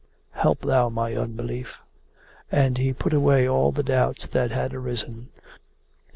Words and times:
Help 0.31 0.61
thou 0.61 0.89
my 0.89 1.15
unbelief!' 1.15 1.75
and 2.51 2.79
he 2.79 2.91
put 2.91 3.13
away 3.13 3.47
all 3.47 3.71
the 3.71 3.83
doubts 3.83 4.25
that 4.25 4.49
had 4.49 4.73
arisen. 4.73 5.29